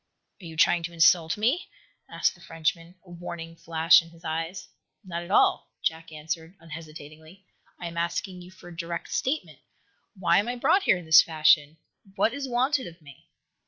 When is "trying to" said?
0.57-0.93